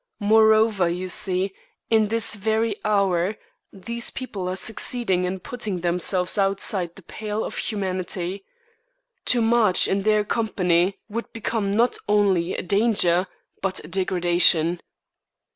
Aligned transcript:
Moreover, 0.19 0.89
you 0.89 1.09
see, 1.09 1.53
in 1.91 2.07
this 2.07 2.33
very 2.33 2.75
hour, 2.83 3.35
these 3.71 4.09
people 4.09 4.49
are 4.49 4.55
succeeding 4.55 5.25
in 5.25 5.39
putting 5.39 5.81
themselves 5.81 6.39
outside 6.39 6.95
the 6.95 7.03
pale 7.03 7.43
of 7.45 7.59
humanity. 7.59 8.43
To 9.25 9.43
march 9.43 9.87
in 9.87 10.01
their 10.01 10.23
company 10.23 10.97
would 11.07 11.31
become 11.33 11.69
not 11.69 11.97
only 12.09 12.55
a 12.55 12.63
danger, 12.63 13.27
but 13.61 13.83
a 13.83 13.87
degradation. 13.87 14.81